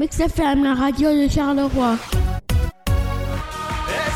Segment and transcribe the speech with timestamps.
[0.00, 1.94] Mix FM, la radio de Charleroi.
[1.94, 2.10] Et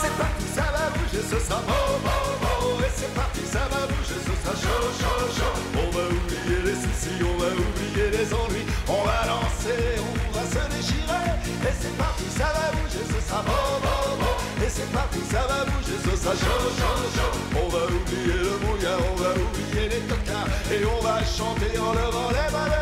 [0.00, 2.84] c'est parti, ça va bouger, ce sera beau, beau, beau.
[2.84, 5.56] Et c'est parti, ça va bouger, ce sera chaud, chaud, chaud.
[5.72, 8.66] On va oublier les soucis, on va oublier les ennuis.
[8.86, 11.40] On va danser, on va se déchirer.
[11.64, 14.36] Et c'est parti, ça va bouger, ce sera beau, beau, beau.
[14.60, 17.32] Et c'est parti, ça va bouger, ce sera chaud, chaud, chaud.
[17.56, 20.52] On va oublier le brouillard, on va oublier les tocards.
[20.68, 22.81] Et on va chanter en levant les haut.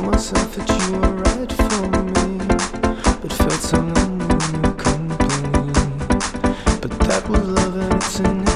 [0.00, 2.38] told myself that you were right for me,
[3.20, 5.72] but felt so lonely your company.
[6.80, 8.49] But that was love and it's an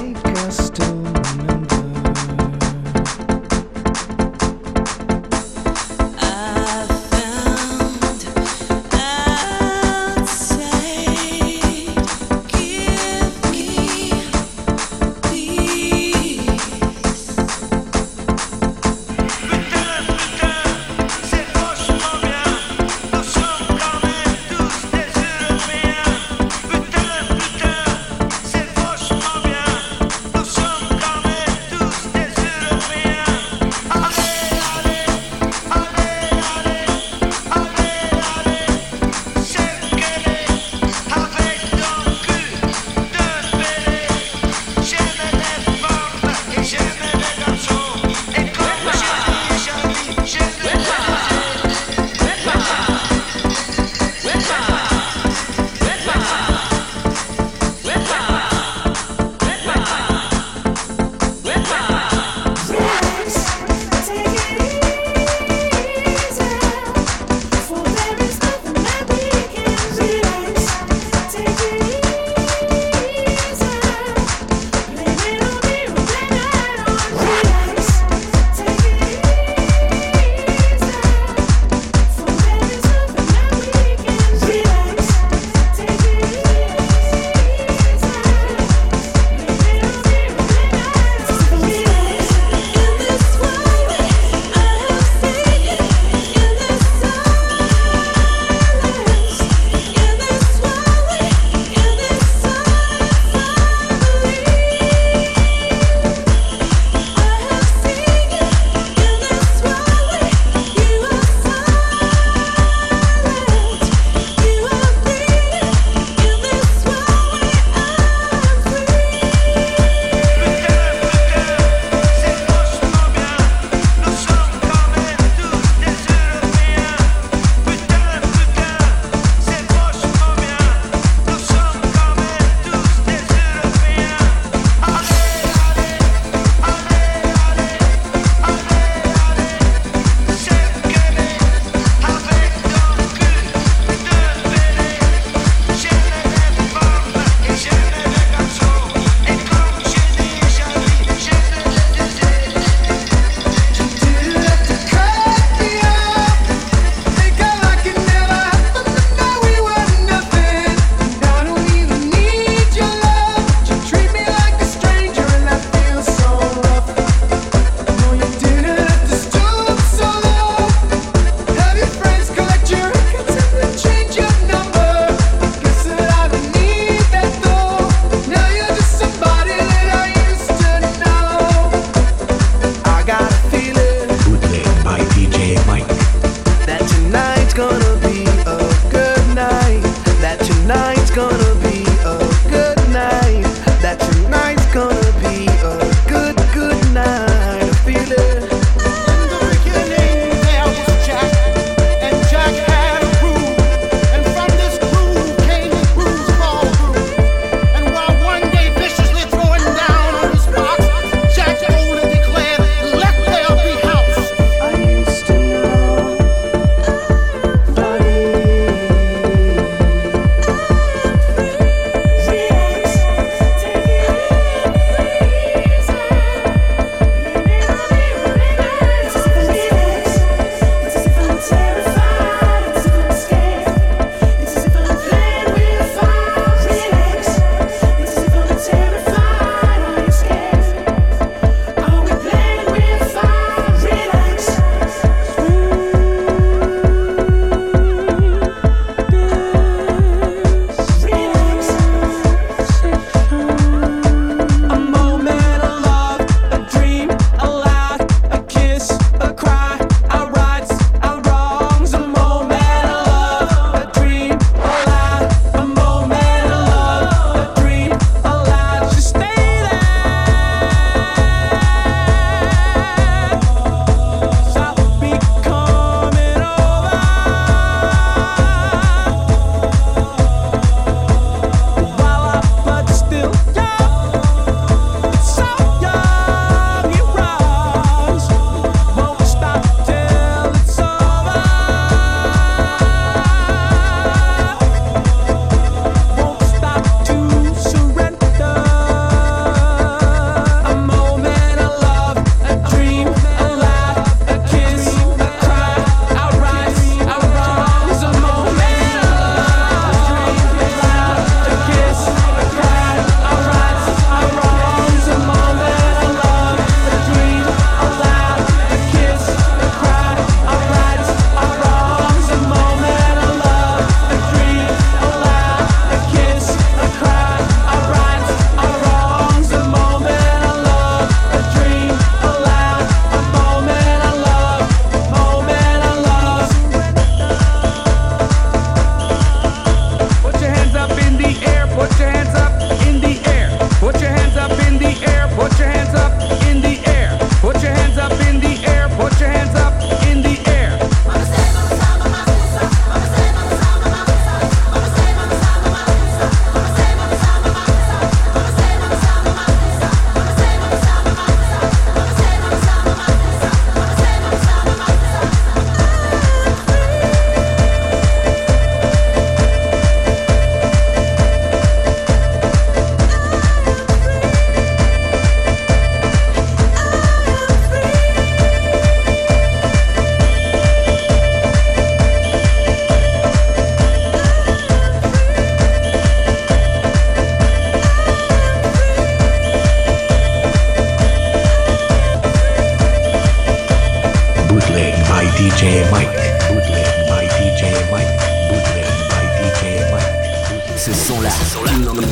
[395.24, 396.12] by DJ Mike.
[396.48, 398.12] Bootleg by DJ Mike.
[398.48, 400.76] Bootleg by DJ Mike.
[400.76, 401.30] Ce son-là,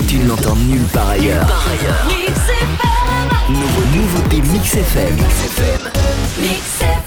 [0.08, 1.46] tu n'entends nulle part ailleurs.
[3.48, 5.14] Nouveau, nouveauté Mix FM.
[5.14, 5.90] Mix FM.
[6.40, 7.01] Mix FM.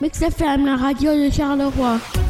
[0.00, 2.25] Mix FM, la radio de Charleroi.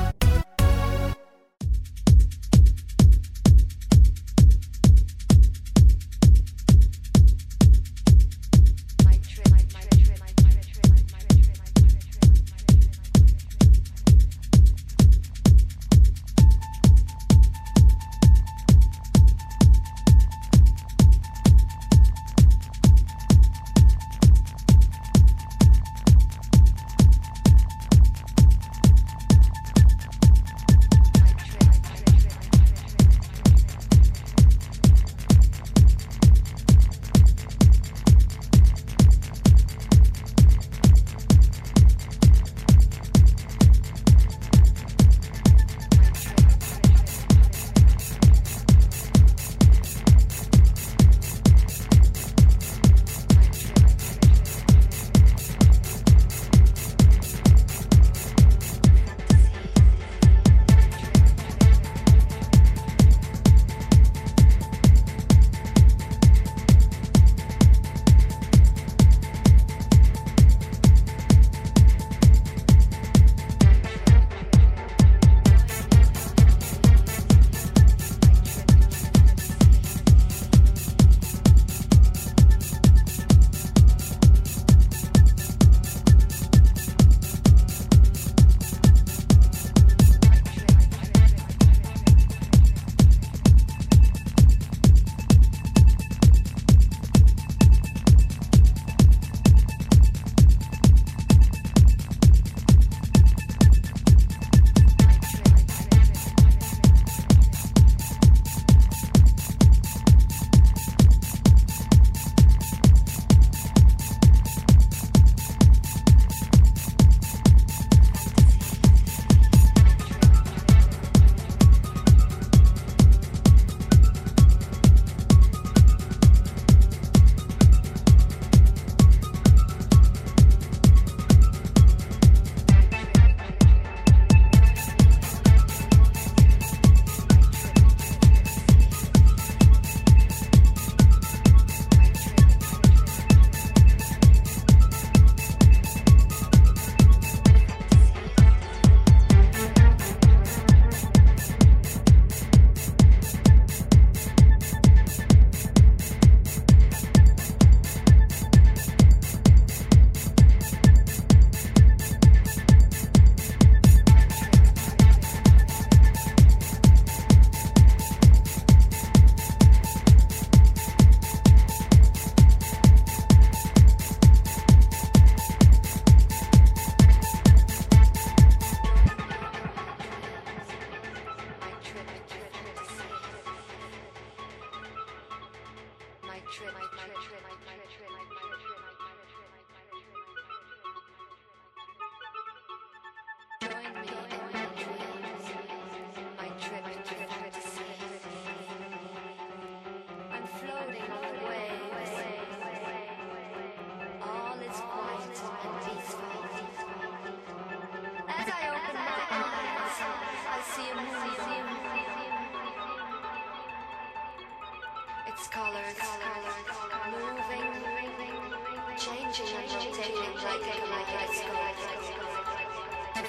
[220.07, 220.13] My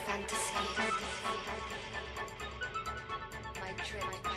[0.06, 0.54] fantasy.
[3.56, 4.37] My dream.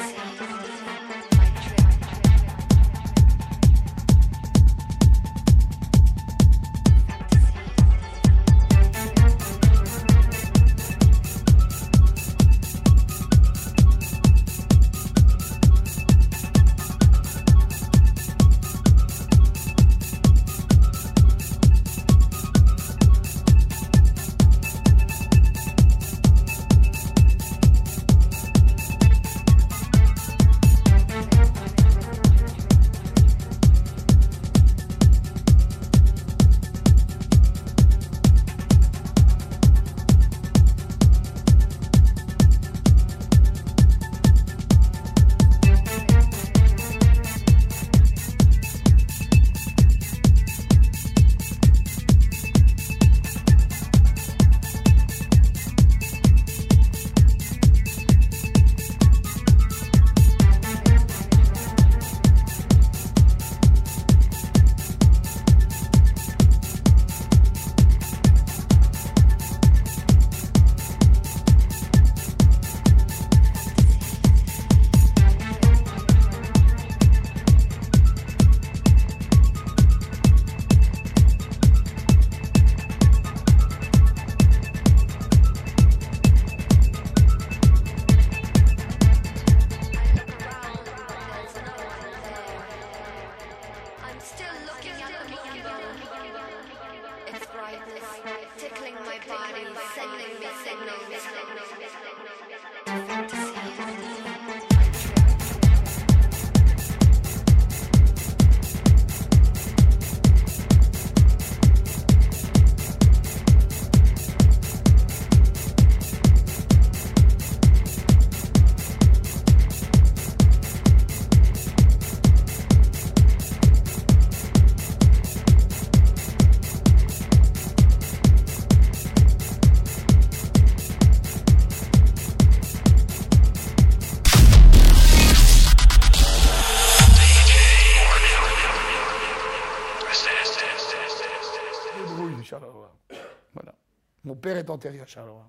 [144.41, 145.45] père est enterré à Charleroi.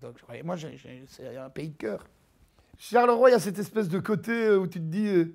[0.00, 2.06] Donc, moi, c'est un pays de cœur.
[2.78, 5.34] Charleroi, il y a cette espèce de côté euh, où tu te dis, euh.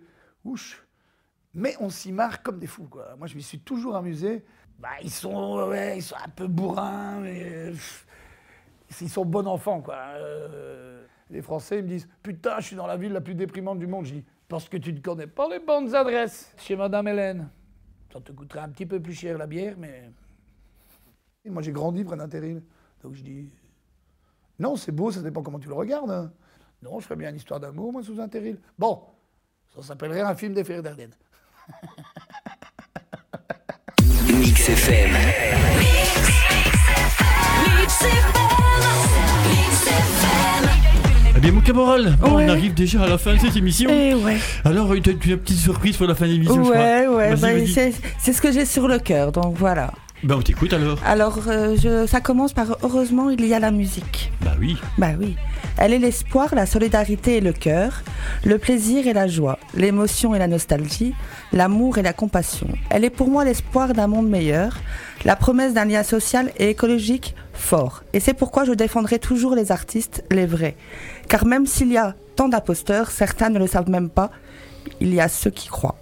[1.53, 2.87] Mais on s'y marre comme des fous.
[2.87, 3.15] Quoi.
[3.17, 4.45] Moi, je m'y suis toujours amusé.
[4.79, 7.73] Bah, ils, sont, ouais, ils sont un peu bourrins, mais euh,
[9.01, 9.81] ils sont bons enfants.
[9.81, 9.95] Quoi.
[9.95, 13.79] Euh, les Français ils me disent Putain, je suis dans la ville la plus déprimante
[13.79, 14.05] du monde.
[14.05, 17.49] Je dis Parce que tu ne connais pas les bonnes adresses chez Madame Hélène.
[18.11, 20.09] Ça te coûterait un petit peu plus cher la bière, mais
[21.45, 22.29] moi, j'ai grandi près d'un.
[23.03, 23.49] Donc je dis,
[24.59, 26.09] non, c'est beau, ça dépend comment tu le regardes.
[26.11, 26.31] hein.
[26.81, 28.57] Non, je ferais bien une histoire d'amour, moi, sous un terril.
[28.77, 29.01] Bon,
[29.75, 31.11] ça s'appellerait un film des Frères Dardenne.
[34.33, 35.11] Mix FM.
[41.35, 41.61] Eh bien, mon
[42.35, 42.45] Ouais.
[42.45, 43.89] on arrive déjà à la fin de cette émission.
[43.91, 44.37] Eh ouais.
[44.63, 46.75] Alors, tu as une petite surprise pour la fin de l'émission, je crois.
[46.75, 49.91] Ouais, ouais, Vas-y, bah, c'est ce que j'ai sur le cœur, donc voilà.
[50.23, 50.97] Ben, on t'écoute alors.
[51.05, 54.31] Alors, euh, je, ça commence par heureusement, il y a la musique.
[54.41, 54.77] Bah oui.
[54.97, 55.35] Bah oui.
[55.77, 58.03] Elle est l'espoir, la solidarité et le cœur,
[58.45, 61.13] le plaisir et la joie, l'émotion et la nostalgie,
[61.51, 62.67] l'amour et la compassion.
[62.89, 64.77] Elle est pour moi l'espoir d'un monde meilleur,
[65.25, 68.03] la promesse d'un lien social et écologique fort.
[68.13, 70.77] Et c'est pourquoi je défendrai toujours les artistes, les vrais.
[71.27, 74.31] Car même s'il y a tant d'imposteurs, certains ne le savent même pas,
[75.01, 75.97] il y a ceux qui croient.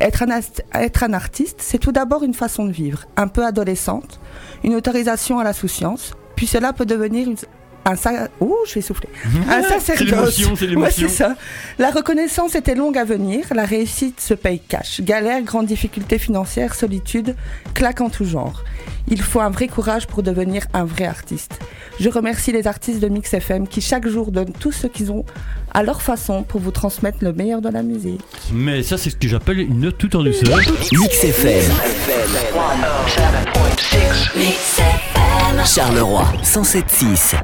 [0.00, 4.20] Être un, artiste, c'est tout d'abord une façon de vivre, un peu adolescente,
[4.62, 7.36] une autorisation à la souciance, puis cela peut devenir une,
[7.84, 8.28] un sa...
[8.40, 9.08] Ouh, je vais souffler.
[9.50, 10.06] Un C'est sacerdoce.
[10.38, 11.02] l'émotion, c'est l'émotion.
[11.04, 11.34] Ouais, c'est ça.
[11.78, 13.44] La reconnaissance était longue à venir.
[13.54, 15.00] La réussite se paye cash.
[15.02, 17.34] Galère, grandes difficultés financières, solitude,
[17.74, 18.62] claque en tout genre.
[19.08, 21.58] Il faut un vrai courage pour devenir un vrai artiste.
[22.00, 25.26] Je remercie les artistes de Mix FM qui chaque jour donnent tout ce qu'ils ont
[25.74, 28.22] à leur façon pour vous transmettre le meilleur de la musique.
[28.52, 30.56] Mais ça, c'est ce que j'appelle une note tout en douceur.
[30.92, 31.70] Mix FM.
[34.36, 35.64] Mix FM.
[35.66, 37.34] Charleroi 107.6.